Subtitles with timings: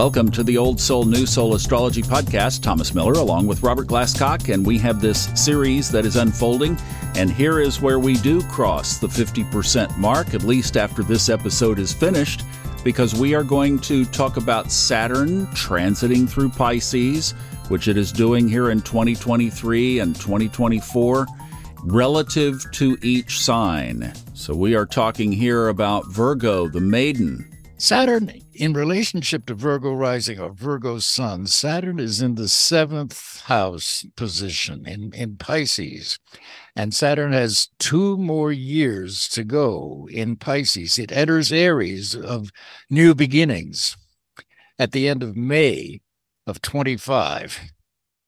[0.00, 2.62] Welcome to the Old Soul New Soul Astrology Podcast.
[2.62, 6.78] Thomas Miller along with Robert Glasscock, and we have this series that is unfolding.
[7.16, 11.78] And here is where we do cross the 50% mark, at least after this episode
[11.78, 12.44] is finished,
[12.82, 17.32] because we are going to talk about Saturn transiting through Pisces,
[17.68, 21.26] which it is doing here in 2023 and 2024
[21.84, 24.14] relative to each sign.
[24.32, 27.46] So we are talking here about Virgo, the maiden,
[27.80, 28.30] Saturn,
[28.60, 34.86] in relationship to Virgo rising or Virgo sun, Saturn is in the seventh house position
[34.86, 36.18] in, in Pisces.
[36.76, 40.98] And Saturn has two more years to go in Pisces.
[40.98, 42.50] It enters Aries of
[42.90, 43.96] new beginnings
[44.78, 46.02] at the end of May
[46.46, 47.62] of 25.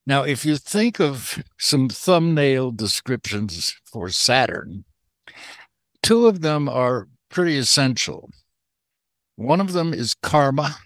[0.07, 4.87] Now, if you think of some thumbnail descriptions for Saturn,
[6.03, 8.31] two of them are pretty essential.
[9.43, 10.77] One of them is karma,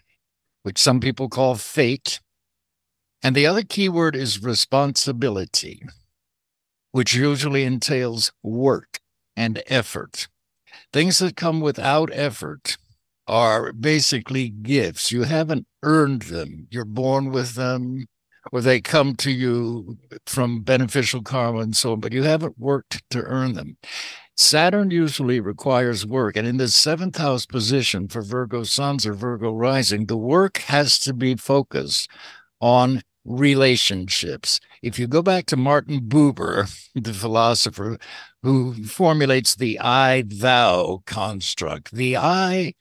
[0.63, 2.21] which some people call fate.
[3.23, 5.83] And the other keyword is responsibility,
[6.91, 8.99] which usually entails work
[9.37, 10.29] and effort.
[10.91, 12.79] Things that come without effort
[13.27, 15.13] are basically gifts.
[15.13, 18.07] You haven't earned them, you're born with them,
[18.53, 23.03] or they come to you from beneficial karma and so on, but you haven't worked
[23.11, 23.77] to earn them.
[24.37, 26.37] Saturn usually requires work.
[26.37, 30.99] And in the seventh house position for Virgo suns or Virgo rising, the work has
[31.01, 32.11] to be focused
[32.61, 34.61] on relationships.
[34.83, 37.99] If you go back to Martin Buber, the philosopher
[38.43, 42.75] who formulates the I thou construct, the I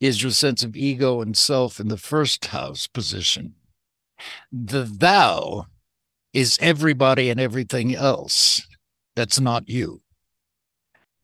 [0.00, 3.54] is your sense of ego and self in the first house position.
[4.52, 5.66] The thou
[6.32, 8.62] is everybody and everything else
[9.16, 10.02] that's not you.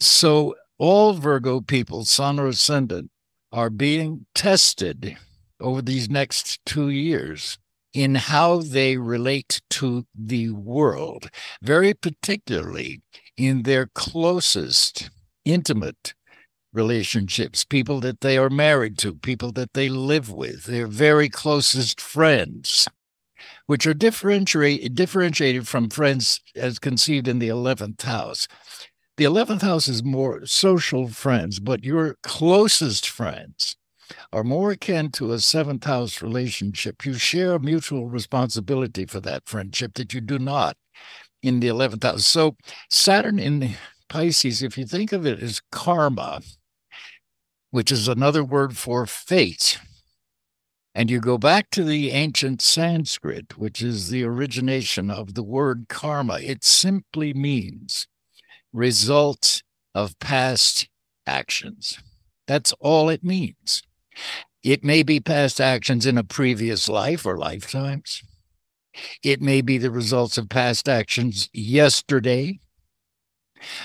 [0.04, 3.10] So all Virgo people, sun or ascendant,
[3.50, 5.16] are being tested
[5.58, 7.58] over these next two years
[7.94, 11.30] in how they relate to the world,
[11.62, 13.00] very particularly
[13.38, 15.08] in their closest,
[15.46, 16.12] intimate
[16.72, 21.98] relationships, people that they are married to, people that they live with, their very closest
[21.98, 22.88] friends,
[23.66, 28.48] which are differentiated from friends as conceived in the 11th house.
[29.16, 33.76] The 11th house is more social friends, but your closest friends
[34.32, 37.06] are more akin to a seventh house relationship.
[37.06, 40.76] You share mutual responsibility for that friendship that you do not
[41.44, 42.26] in the 11th house.
[42.26, 42.56] So,
[42.90, 43.76] Saturn in
[44.08, 46.40] Pisces, if you think of it as karma,
[47.70, 49.78] which is another word for fate,
[50.92, 55.86] and you go back to the ancient Sanskrit, which is the origination of the word
[55.88, 58.08] karma, it simply means
[58.74, 59.62] result
[59.94, 60.88] of past
[61.26, 61.98] actions.
[62.46, 63.82] That's all it means.
[64.62, 68.22] It may be past actions in a previous life or lifetimes.
[69.22, 72.60] It may be the results of past actions yesterday.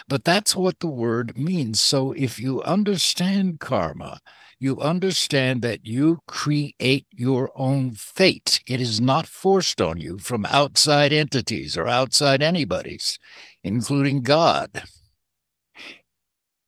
[0.08, 1.80] But that's what the word means.
[1.80, 4.20] So if you understand karma,
[4.60, 8.62] you understand that you create your own fate.
[8.68, 13.20] It is not forced on you from outside entities or outside anybody's,
[13.64, 14.84] including God.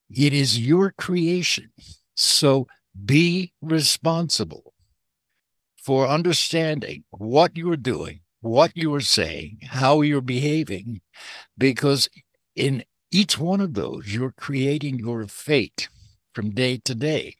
[0.10, 1.72] It is your creation.
[2.16, 2.68] So
[3.06, 4.74] be responsible
[5.78, 11.02] for understanding what you're doing, what you are saying, how you're behaving,
[11.58, 12.10] because
[12.56, 15.90] in each one of those, you're creating your fate
[16.34, 17.36] from day to day,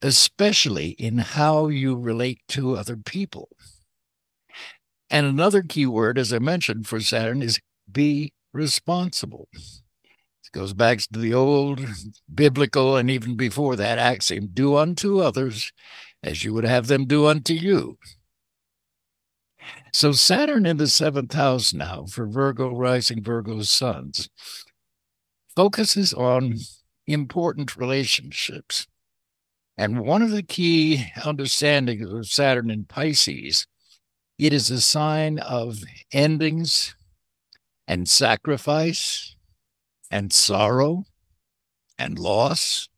[0.00, 3.48] especially in how you relate to other people.
[5.10, 7.60] And another key word, as I mentioned for Saturn, is
[7.90, 9.48] be responsible.
[9.52, 11.80] It goes back to the old
[12.32, 15.72] biblical and even before that axiom do unto others
[16.22, 17.98] as you would have them do unto you.
[19.92, 24.28] So, Saturn in the seventh house now for Virgo rising, Virgo suns
[25.54, 26.54] focuses on
[27.06, 28.86] important relationships.
[29.76, 33.66] And one of the key understandings of Saturn in Pisces,
[34.38, 35.78] it is a sign of
[36.12, 36.94] endings
[37.92, 39.36] and sacrifice
[40.10, 41.04] and sorrow
[41.98, 42.88] and loss.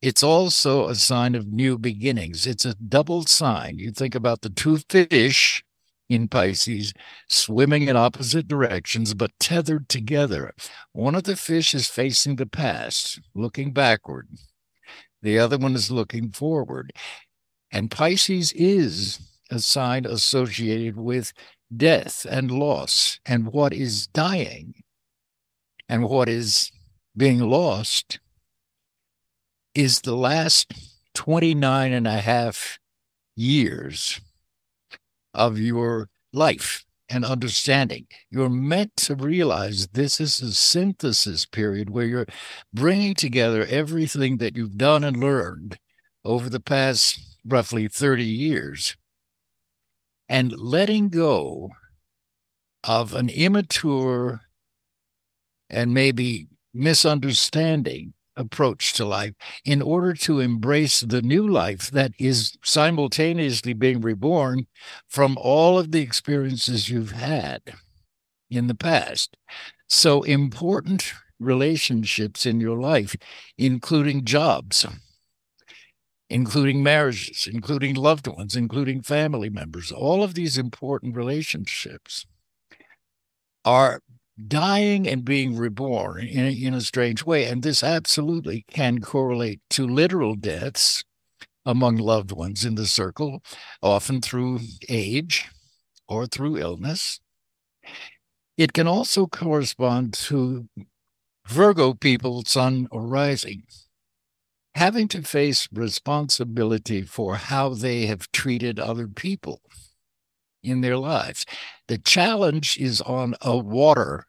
[0.00, 2.46] It's also a sign of new beginnings.
[2.46, 3.78] It's a double sign.
[3.78, 5.62] You think about the two fish
[6.08, 6.94] in Pisces,
[7.28, 10.54] swimming in opposite directions but tethered together.
[10.92, 14.28] One of the fish is facing the past, looking backward.
[15.20, 16.90] The other one is looking forward.
[17.70, 21.34] And Pisces is a sign associated with
[21.74, 24.74] death and loss and what is dying
[25.88, 26.70] and what is
[27.16, 28.20] being lost
[29.74, 30.72] is the last
[31.14, 32.78] 29 and a half
[33.34, 34.20] years
[35.34, 38.06] of your life and understanding.
[38.30, 42.26] You're meant to realize this is a synthesis period where you're
[42.72, 45.78] bringing together everything that you've done and learned
[46.24, 48.96] over the past roughly 30 years
[50.28, 51.70] and letting go
[52.84, 54.42] of an immature
[55.68, 59.34] and maybe misunderstanding approach to life
[59.64, 64.66] in order to embrace the new life that is simultaneously being reborn
[65.08, 67.62] from all of the experiences you've had
[68.50, 69.36] in the past.
[69.88, 73.16] So, important relationships in your life,
[73.56, 74.86] including jobs,
[76.28, 82.26] including marriages, including loved ones, including family members, all of these important relationships
[83.64, 84.00] are
[84.48, 87.44] dying and being reborn in a, in a strange way.
[87.46, 91.04] And this absolutely can correlate to literal deaths
[91.64, 93.42] among loved ones in the circle,
[93.82, 95.48] often through age
[96.08, 97.20] or through illness.
[98.56, 100.68] It can also correspond to
[101.46, 103.64] Virgo people, sun or rising,
[104.76, 109.62] having to face responsibility for how they have treated other people
[110.62, 111.46] in their lives.
[111.88, 114.26] The challenge is on a water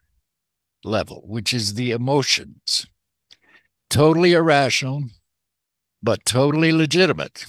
[0.82, 2.86] level, which is the emotions.
[3.90, 5.04] Totally irrational,
[6.02, 7.44] but totally legitimate.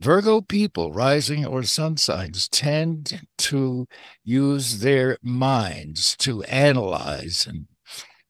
[0.00, 3.86] Virgo people, rising or sun signs, tend to
[4.24, 7.66] use their minds to analyze and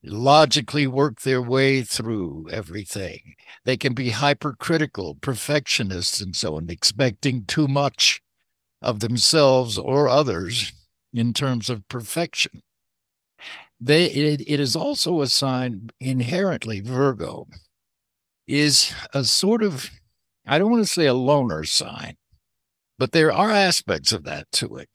[0.03, 3.35] logically work their way through everything.
[3.65, 8.21] They can be hypercritical, perfectionists, and so on, expecting too much
[8.81, 10.71] of themselves or others
[11.13, 12.61] in terms of perfection.
[13.79, 17.47] They, it, it is also a sign inherently, Virgo
[18.47, 19.91] is a sort of,
[20.45, 22.15] I don't want to say a loner sign,
[22.97, 24.89] but there are aspects of that to it.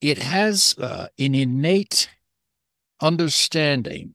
[0.00, 2.10] It has uh, an innate
[3.02, 4.14] understanding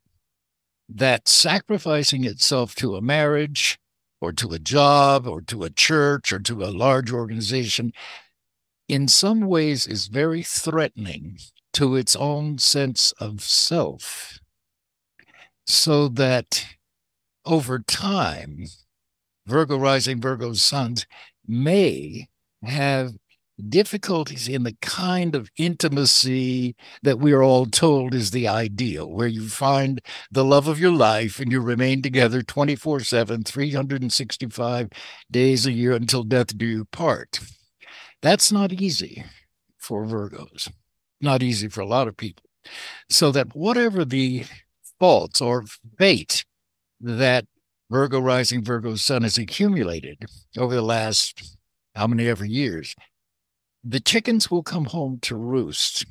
[0.90, 3.78] that sacrificing itself to a marriage
[4.22, 7.92] or to a job or to a church or to a large organization
[8.88, 11.38] in some ways is very threatening
[11.74, 14.40] to its own sense of self.
[15.66, 16.66] So that
[17.46, 18.66] over time,
[19.46, 21.06] Virgo rising, Virgo suns
[21.46, 22.28] may
[22.64, 23.14] have
[23.70, 29.28] difficulties in the kind of intimacy that we are all told is the ideal, where
[29.28, 30.02] you find
[30.32, 34.90] the love of your life and you remain together 24 7, 365
[35.32, 37.40] days a year until death do you part.
[38.22, 39.24] That's not easy
[39.78, 40.72] for Virgos,
[41.22, 42.46] not easy for a lot of people.
[43.10, 44.46] So that whatever the
[45.00, 45.66] faults or
[45.98, 46.44] fate
[47.00, 47.46] that
[47.90, 50.26] Virgo rising, Virgo sun has accumulated
[50.58, 51.58] over the last
[51.96, 52.96] how many ever years,
[53.90, 56.06] the chickens will come home to roost.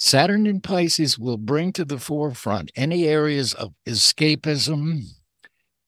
[0.00, 5.02] Saturn in Pisces will bring to the forefront any areas of escapism,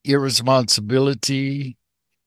[0.04, 1.76] irresponsibility,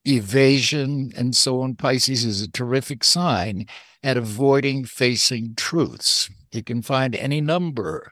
[0.05, 1.75] evasion, and so on.
[1.75, 3.67] Pisces is a terrific sign
[4.01, 6.29] at avoiding facing truths.
[6.51, 8.11] It can find any number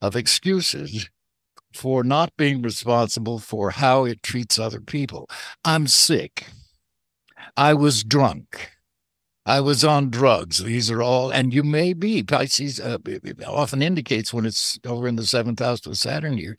[0.00, 1.10] of excuses
[1.74, 5.28] for not being responsible for how it treats other people.
[5.64, 6.46] I'm sick.
[7.56, 8.71] I was drunk.
[9.44, 10.62] I was on drugs.
[10.62, 12.22] These are all, and you may be.
[12.22, 12.98] Pisces uh,
[13.46, 16.56] often indicates when it's over in the seventh house with Saturn here,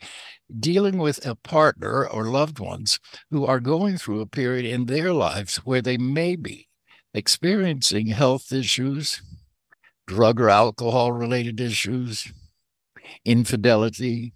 [0.59, 2.99] dealing with a partner or loved ones
[3.31, 6.67] who are going through a period in their lives where they may be
[7.13, 9.21] experiencing health issues,
[10.05, 12.33] drug or alcohol related issues,
[13.23, 14.33] infidelity,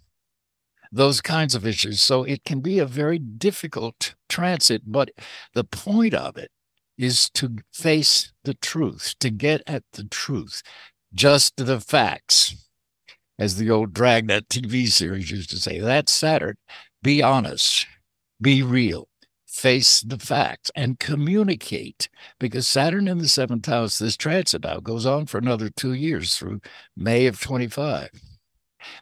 [0.90, 2.00] those kinds of issues.
[2.00, 5.10] So it can be a very difficult transit, but
[5.52, 6.50] the point of it
[6.98, 10.62] is to face the truth, to get at the truth,
[11.14, 12.66] just the facts.
[13.38, 16.56] As the old Dragnet TV series used to say, that's Saturn.
[17.02, 17.86] Be honest,
[18.42, 19.08] be real,
[19.46, 22.08] face the facts, and communicate.
[22.40, 26.36] Because Saturn in the seventh house, this transit now goes on for another two years
[26.36, 26.60] through
[26.96, 28.10] May of 25,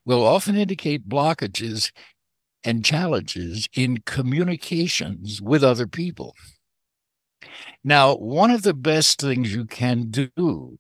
[0.05, 1.91] will often indicate blockages
[2.63, 6.35] and challenges in communications with other people.
[7.85, 10.79] Now, one of the best things you can do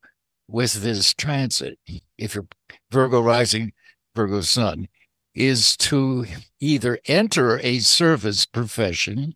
[0.48, 1.78] with this transit,
[2.18, 2.46] if you're
[2.90, 3.72] Virgo rising,
[4.14, 4.88] Virgo sun,
[5.34, 6.24] is to
[6.60, 9.34] either enter a service profession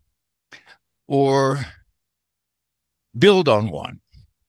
[1.07, 1.65] or
[3.17, 3.99] build on one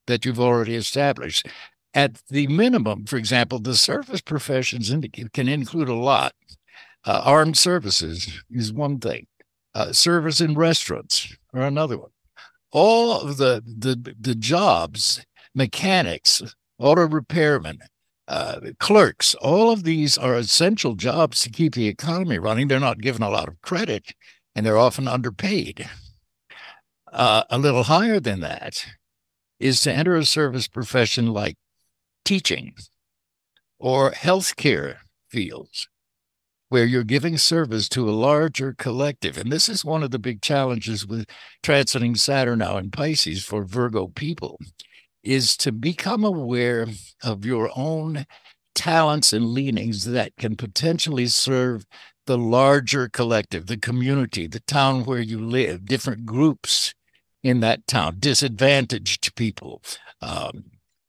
[0.06, 1.46] that you've already established.
[1.94, 4.90] At the minimum, for example, the service professions
[5.32, 6.32] can include a lot.
[7.04, 9.26] Uh, armed services is one thing.
[9.74, 12.11] Uh, service in restaurants are another one
[12.72, 15.24] all of the the the jobs,
[15.54, 16.42] mechanics,
[16.78, 17.78] auto repairmen,
[18.28, 22.68] uh, clerks, all of these are essential jobs to keep the economy running.
[22.68, 24.14] They're not given a lot of credit,
[24.54, 25.88] and they're often underpaid.
[27.12, 28.86] Uh, a little higher than that
[29.60, 31.56] is to enter a service profession like
[32.24, 32.72] teaching
[33.78, 34.96] or healthcare
[35.28, 35.88] fields
[36.72, 39.36] where you're giving service to a larger collective.
[39.36, 41.26] And this is one of the big challenges with
[41.62, 44.58] transiting Saturn now in Pisces for Virgo people
[45.22, 46.86] is to become aware
[47.22, 48.24] of your own
[48.74, 51.84] talents and leanings that can potentially serve
[52.26, 56.94] the larger collective, the community, the town where you live, different groups
[57.42, 59.82] in that town, disadvantaged people,
[60.22, 60.64] um,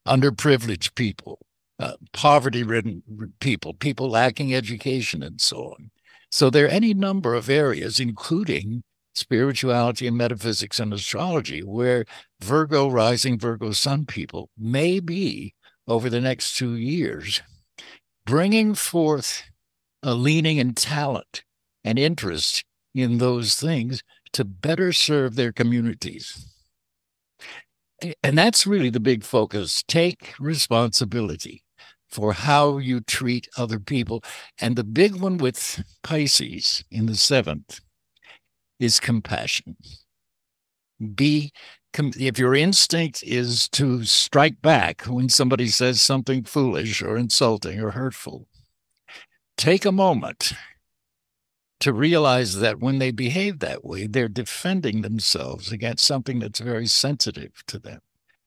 [0.06, 1.38] underprivileged people,
[1.78, 3.02] uh, poverty ridden
[3.40, 5.90] people, people lacking education, and so on.
[6.30, 8.82] So there are any number of areas, including
[9.14, 12.04] spirituality and metaphysics and astrology, where
[12.40, 15.54] Virgo rising, Virgo sun people may be
[15.86, 17.40] over the next two years
[18.24, 19.42] bringing forth
[20.02, 21.42] a leaning and talent
[21.84, 22.64] and interest
[22.94, 24.02] in those things
[24.32, 26.50] to better serve their communities.
[28.22, 29.82] And that's really the big focus.
[29.86, 31.62] Take responsibility
[32.08, 34.22] for how you treat other people.
[34.60, 37.80] And the big one with Pisces in the seventh
[38.78, 39.76] is compassion.
[41.14, 41.52] Be
[41.96, 47.92] if your instinct is to strike back when somebody says something foolish or insulting or
[47.92, 48.48] hurtful,
[49.56, 50.52] take a moment
[51.84, 56.86] to realize that when they behave that way, they're defending themselves against something that's very
[56.86, 58.00] sensitive to them.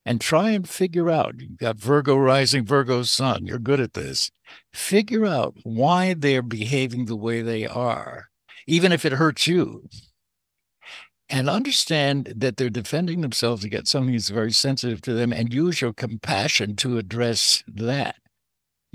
[0.03, 4.31] And try and figure out, you've got Virgo rising, Virgo sun, you're good at this.
[4.73, 8.29] Figure out why they're behaving the way they are,
[8.65, 9.87] even if it hurts you.
[11.29, 15.79] And understand that they're defending themselves against something that's very sensitive to them and use
[15.79, 18.15] your compassion to address that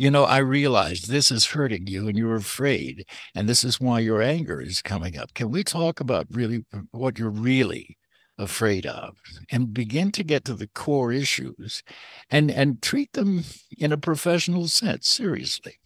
[0.03, 3.07] you know, I realize this is hurting you and you're afraid,
[3.37, 5.33] and this is why your anger is coming up.
[5.33, 7.97] Can we talk about really what you're really
[8.37, 9.15] afraid of
[9.53, 11.85] and begin to get to the core issues
[12.31, 13.45] and, and treat them
[13.79, 15.79] in a professional sense, seriously,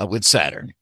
[0.00, 0.72] uh, with Saturn?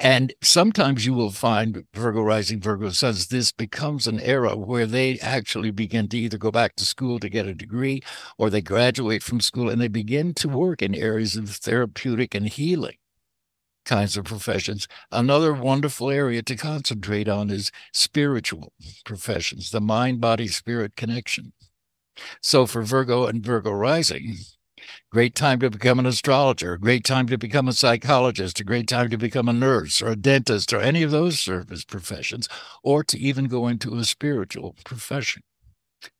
[0.00, 5.18] And sometimes you will find Virgo rising, Virgo suns, this becomes an era where they
[5.18, 8.02] actually begin to either go back to school to get a degree
[8.38, 12.48] or they graduate from school and they begin to work in areas of therapeutic and
[12.48, 12.96] healing
[13.84, 14.88] kinds of professions.
[15.10, 18.72] Another wonderful area to concentrate on is spiritual
[19.04, 21.52] professions, the mind body spirit connection.
[22.40, 24.36] So for Virgo and Virgo rising,
[25.10, 28.88] Great time to become an astrologer, a great time to become a psychologist, a great
[28.88, 32.48] time to become a nurse or a dentist or any of those service professions,
[32.82, 35.42] or to even go into a spiritual profession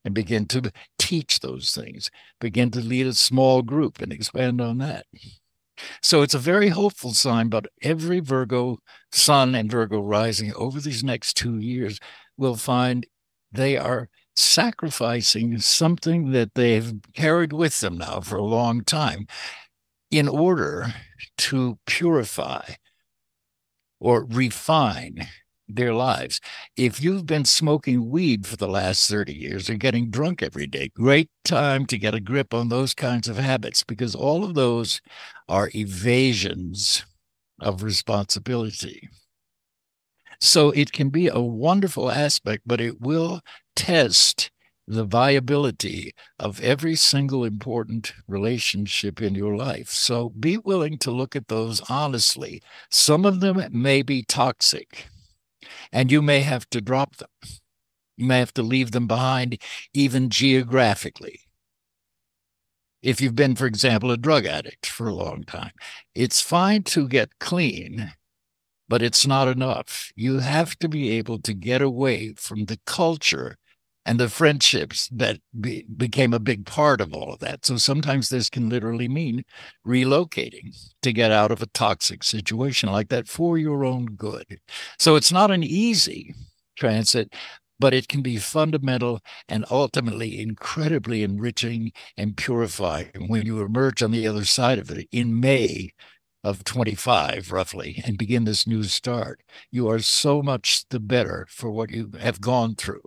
[0.05, 2.11] and begin to teach those things,
[2.41, 5.07] begin to lead a small group and expand on that.
[6.03, 8.79] So it's a very hopeful sign, but every Virgo
[9.13, 11.99] sun and Virgo rising over these next two years
[12.37, 13.07] will find
[13.53, 14.09] they are
[14.41, 19.27] sacrificing something that they've carried with them now for a long time
[20.11, 20.95] in order
[21.39, 22.75] to purify
[24.01, 25.29] or refine
[25.69, 26.41] their lives.
[26.77, 30.91] If you've been smoking weed for the last 30 years or getting drunk every day,
[30.95, 35.01] great time to get a grip on those kinds of habits because all of those
[35.49, 37.05] are evasions
[37.61, 39.09] of responsibility.
[40.41, 43.43] So it can be a wonderful aspect, but it will
[43.81, 44.51] test
[44.87, 49.89] the viability of every single important relationship in your life.
[49.89, 52.61] So be willing to look at those honestly.
[52.91, 55.07] Some of them may be toxic,
[55.91, 57.31] and you may have to drop them.
[58.19, 59.57] You may have to leave them behind,
[59.95, 61.41] even geographically.
[63.03, 65.73] If you've been, for example, a drug addict for a long time,
[66.15, 68.13] it's fine to get clean
[68.91, 70.11] but it's not enough.
[70.17, 73.57] You have to be able to get away from the culture
[74.07, 77.67] and the friendships that be, became a big part of all of that.
[77.67, 79.45] So sometimes this can literally mean
[79.87, 84.61] relocating to get out of a toxic situation like that for your own good.
[84.99, 86.35] So it's not an easy
[86.77, 87.35] transit,
[87.79, 94.13] but it can be fundamental and ultimately incredibly enriching and purifying when you emerge on
[94.13, 95.91] the other side of it in May
[96.43, 101.71] of 25 roughly and begin this new start you are so much the better for
[101.71, 103.03] what you have gone through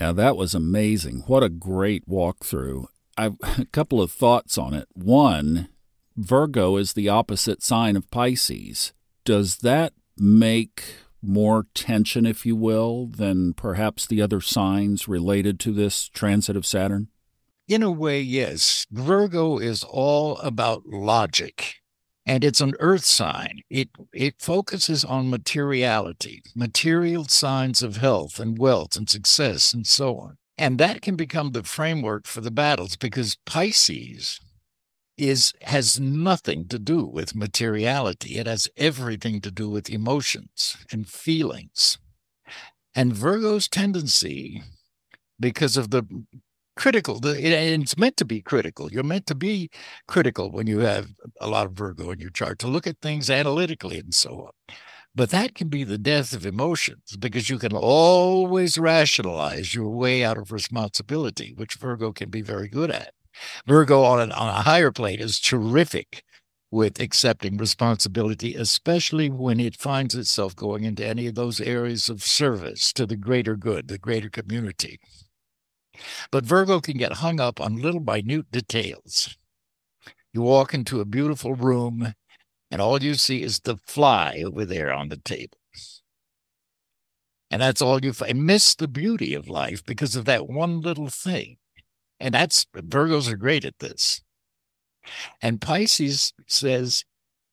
[0.00, 2.86] yeah that was amazing what a great walkthrough
[3.16, 5.68] i've a couple of thoughts on it one
[6.16, 8.92] virgo is the opposite sign of pisces
[9.24, 10.84] does that make
[11.26, 16.64] more tension, if you will, than perhaps the other signs related to this transit of
[16.64, 17.08] Saturn?
[17.68, 18.86] In a way, yes.
[18.90, 21.76] Virgo is all about logic.
[22.28, 23.60] And it's an earth sign.
[23.70, 30.18] It it focuses on materiality, material signs of health and wealth and success and so
[30.18, 30.36] on.
[30.58, 34.40] And that can become the framework for the battles because Pisces
[35.16, 38.38] is has nothing to do with materiality.
[38.38, 41.98] It has everything to do with emotions and feelings.
[42.94, 44.62] And Virgo's tendency,
[45.38, 46.04] because of the
[46.76, 48.90] critical, it's meant to be critical.
[48.92, 49.70] You're meant to be
[50.06, 51.08] critical when you have
[51.40, 54.76] a lot of Virgo in your chart to look at things analytically and so on.
[55.14, 60.22] But that can be the death of emotions because you can always rationalize your way
[60.22, 63.12] out of responsibility, which Virgo can be very good at.
[63.66, 66.22] Virgo on, an, on a higher plane is terrific
[66.70, 72.22] with accepting responsibility, especially when it finds itself going into any of those areas of
[72.22, 74.98] service to the greater good, the greater community.
[76.30, 79.36] But Virgo can get hung up on little minute details.
[80.32, 82.14] You walk into a beautiful room
[82.70, 85.58] and all you see is the fly over there on the table.
[87.50, 88.44] And that's all you find.
[88.44, 91.58] Miss the beauty of life because of that one little thing.
[92.18, 94.22] And that's Virgos are great at this.
[95.40, 97.04] And Pisces says,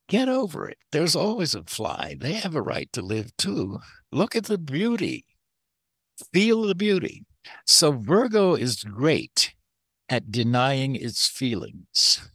[0.09, 0.77] get over it.
[0.91, 2.15] There's always a fly.
[2.19, 3.79] They have a right to live too.
[4.11, 5.25] Look at the beauty,
[6.33, 7.23] feel the beauty.
[7.65, 9.53] So Virgo is great
[10.09, 12.29] at denying its feelings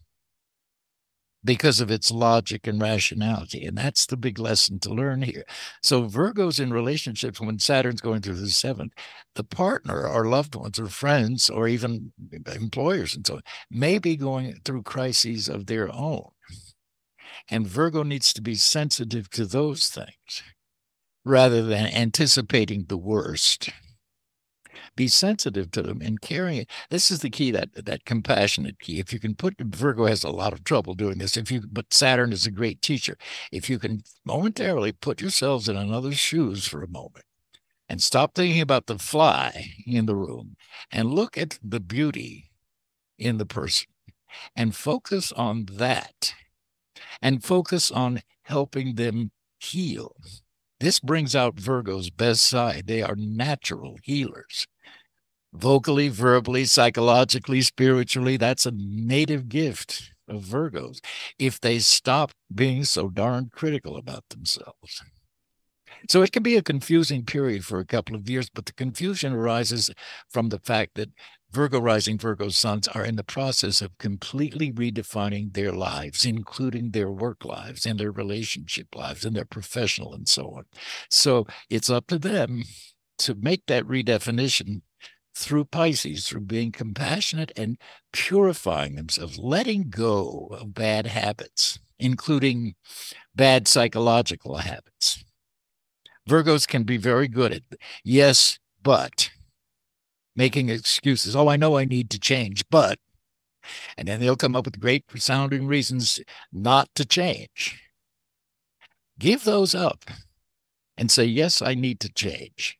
[1.44, 3.64] because of its logic and rationality.
[3.64, 5.44] And that's the big lesson to learn here.
[5.82, 8.92] So, Virgos in relationships, when Saturn's going through the seventh,
[9.34, 12.12] the partner or loved ones or friends or even
[12.54, 16.30] employers and so on may be going through crises of their own.
[17.48, 20.42] And Virgo needs to be sensitive to those things
[21.24, 23.70] rather than anticipating the worst
[24.98, 26.66] be sensitive to them and caring.
[26.90, 28.98] This is the key that that compassionate key.
[28.98, 31.36] If you can put Virgo has a lot of trouble doing this.
[31.36, 33.16] If you but Saturn is a great teacher.
[33.52, 37.24] If you can momentarily put yourselves in another's shoes for a moment
[37.88, 40.56] and stop thinking about the fly in the room
[40.90, 42.50] and look at the beauty
[43.16, 43.86] in the person
[44.56, 46.34] and focus on that
[47.22, 50.16] and focus on helping them heal.
[50.80, 52.88] This brings out Virgo's best side.
[52.88, 54.66] They are natural healers
[55.52, 58.36] vocally, verbally, psychologically, spiritually.
[58.36, 61.00] That's a native gift of Virgos
[61.38, 65.02] if they stop being so darn critical about themselves.
[66.08, 69.32] So it can be a confusing period for a couple of years, but the confusion
[69.32, 69.90] arises
[70.28, 71.10] from the fact that
[71.50, 77.10] Virgo rising Virgo suns are in the process of completely redefining their lives, including their
[77.10, 80.64] work lives and their relationship lives and their professional and so on.
[81.10, 82.64] So it's up to them
[83.18, 84.82] to make that redefinition
[85.38, 87.78] through Pisces, through being compassionate and
[88.12, 92.74] purifying themselves, letting go of bad habits, including
[93.34, 95.24] bad psychological habits.
[96.28, 97.62] Virgos can be very good at
[98.04, 99.30] yes, but
[100.34, 101.34] making excuses.
[101.34, 102.98] Oh, I know I need to change, but,
[103.96, 106.20] and then they'll come up with great sounding reasons
[106.52, 107.80] not to change.
[109.18, 110.04] Give those up
[110.96, 112.77] and say, yes, I need to change.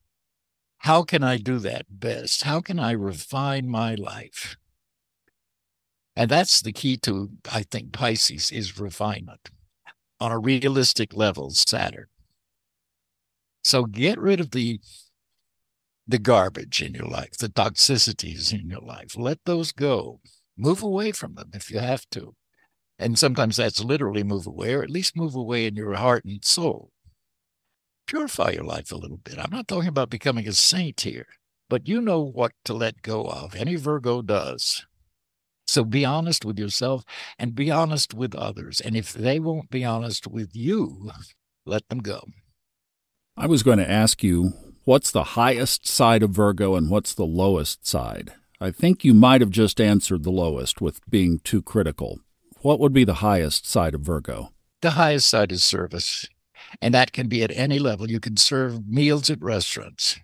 [0.79, 2.43] How can I do that best?
[2.43, 4.55] How can I refine my life?
[6.15, 9.49] And that's the key to, I think, Pisces is refinement
[10.19, 12.07] on a realistic level, Saturn.
[13.63, 14.79] So get rid of the
[16.07, 19.15] the garbage in your life, the toxicities in your life.
[19.15, 20.21] Let those go.
[20.57, 22.35] Move away from them if you have to.
[22.97, 26.43] And sometimes that's literally move away, or at least move away in your heart and
[26.43, 26.91] soul
[28.09, 29.37] purify your life a little bit.
[29.37, 31.27] I'm not talking about becoming a saint here,
[31.69, 33.55] but you know what to let go of.
[33.55, 34.85] Any Virgo does.
[35.67, 37.03] So be honest with yourself
[37.37, 38.81] and be honest with others.
[38.81, 41.11] And if they won't be honest with you,
[41.67, 42.23] let them go.
[43.37, 44.53] I was going to ask you
[44.85, 48.33] what's the highest side of Virgo and what's the lowest side?
[48.59, 52.19] I think you might have just answered the lowest with being too critical.
[52.61, 54.49] What would be the highest side of Virgo?
[54.81, 56.27] The highest side is service.
[56.81, 58.09] And that can be at any level.
[58.09, 60.19] You can serve meals at restaurants.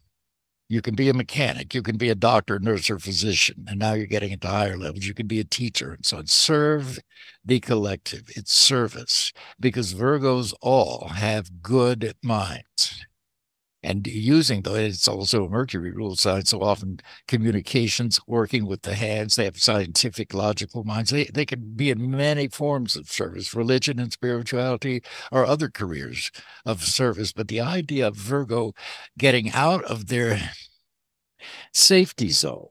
[0.68, 1.76] You can be a mechanic.
[1.76, 3.66] You can be a doctor, nurse, or physician.
[3.68, 5.06] And now you're getting into higher levels.
[5.06, 5.92] You can be a teacher.
[5.92, 6.28] And so on.
[6.28, 7.00] serve
[7.44, 8.24] the collective.
[8.36, 13.06] It's service because Virgos all have good minds.
[13.86, 18.96] And using the it's also a mercury rule sign so often communications working with the
[18.96, 23.54] hands they have scientific logical minds they, they can be in many forms of service
[23.54, 26.32] religion and spirituality or other careers
[26.66, 28.74] of service but the idea of virgo
[29.18, 30.52] getting out of their
[31.74, 32.70] safety zone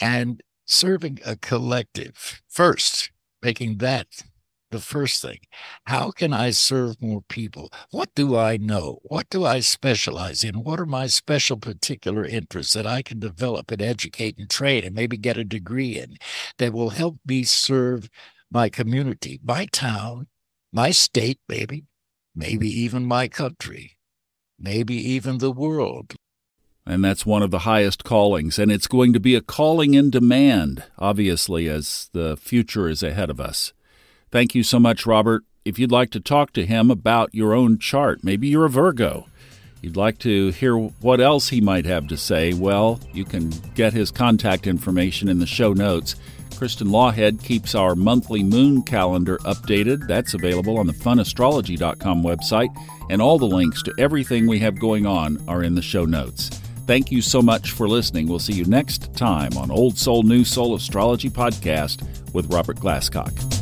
[0.00, 3.10] and serving a collective first
[3.42, 4.06] making that
[4.70, 5.40] the first thing.
[5.84, 7.70] How can I serve more people?
[7.90, 9.00] What do I know?
[9.02, 10.62] What do I specialize in?
[10.62, 14.94] What are my special particular interests that I can develop and educate and train and
[14.94, 16.16] maybe get a degree in
[16.58, 18.08] that will help me serve
[18.50, 20.26] my community, my town,
[20.72, 21.84] my state, maybe,
[22.34, 23.96] maybe even my country,
[24.58, 26.14] maybe even the world.
[26.86, 30.10] And that's one of the highest callings, and it's going to be a calling in
[30.10, 33.72] demand, obviously, as the future is ahead of us.
[34.30, 35.42] Thank you so much, Robert.
[35.64, 39.26] If you'd like to talk to him about your own chart, maybe you're a Virgo,
[39.82, 43.92] you'd like to hear what else he might have to say, well, you can get
[43.92, 46.16] his contact information in the show notes.
[46.50, 50.06] Kristin Lawhead keeps our monthly moon calendar updated.
[50.06, 52.68] That's available on the funastrology.com website,
[53.08, 56.50] and all the links to everything we have going on are in the show notes.
[56.86, 58.28] Thank you so much for listening.
[58.28, 62.02] We'll see you next time on Old Soul New Soul Astrology Podcast
[62.34, 63.59] with Robert Glasscock.